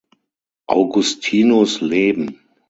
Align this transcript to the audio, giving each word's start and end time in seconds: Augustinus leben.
Augustinus 0.67 1.79
leben. 1.79 2.39